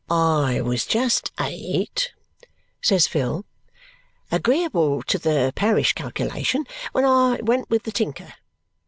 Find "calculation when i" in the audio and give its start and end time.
5.93-7.37